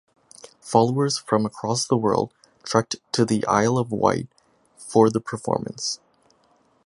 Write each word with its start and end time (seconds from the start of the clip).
Followers 0.59 1.19
from 1.19 1.45
across 1.45 1.85
the 1.85 1.95
world 1.95 2.33
trekked 2.63 2.95
to 3.11 3.23
the 3.23 3.45
Isle 3.45 3.77
of 3.77 3.91
Wight 3.91 4.27
for 4.75 5.11
the 5.11 5.21
performance. 5.21 5.99